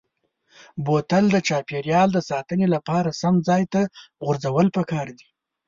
[0.85, 3.81] بوتل د چاپیریال د ساتنې لپاره سم ځای ته
[4.25, 5.27] غورځول پکار دي.